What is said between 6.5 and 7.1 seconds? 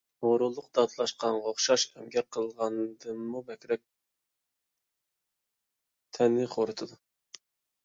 خورىتىدۇ.